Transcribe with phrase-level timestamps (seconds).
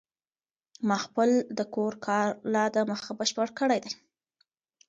[0.87, 3.91] ما خپل د کور کار لا د مخه بشپړ کړی دی.